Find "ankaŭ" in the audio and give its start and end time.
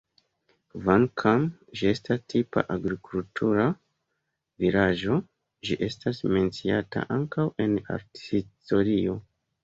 7.17-7.45